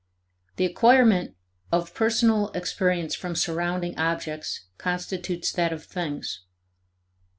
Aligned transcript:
The 0.55 0.65
acquirement 0.65 1.35
of 1.71 1.93
personal 1.93 2.49
experience 2.53 3.13
from 3.13 3.35
surrounding 3.35 3.95
objects 3.99 4.65
constitutes 4.79 5.51
that 5.51 5.71
of 5.71 5.85
things. 5.85 6.41